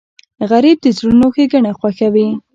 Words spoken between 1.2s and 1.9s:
ښیګڼه